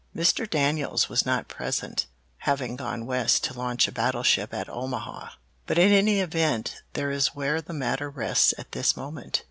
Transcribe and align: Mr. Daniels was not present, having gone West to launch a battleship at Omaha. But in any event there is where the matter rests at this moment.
Mr. 0.15 0.49
Daniels 0.49 1.09
was 1.09 1.27
not 1.27 1.47
present, 1.47 2.07
having 2.37 2.75
gone 2.75 3.05
West 3.05 3.43
to 3.43 3.53
launch 3.53 3.87
a 3.87 3.91
battleship 3.91 4.51
at 4.51 4.67
Omaha. 4.67 5.29
But 5.67 5.77
in 5.77 5.91
any 5.91 6.21
event 6.21 6.81
there 6.93 7.11
is 7.11 7.35
where 7.35 7.61
the 7.61 7.73
matter 7.73 8.09
rests 8.09 8.51
at 8.57 8.71
this 8.71 8.97
moment. 8.97 9.39